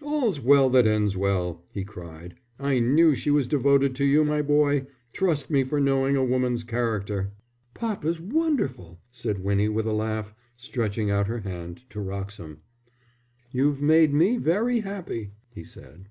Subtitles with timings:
[0.00, 2.36] "All's well that ends well," he cried.
[2.58, 4.86] "I knew she was devoted to you, my boy.
[5.12, 7.32] Trust me for knowing a woman's character."
[7.74, 12.62] "Papa's wonderful," said Winnie, with a laugh, stretching out her hand to Wroxham.
[13.50, 16.08] "You've made me very happy," he said.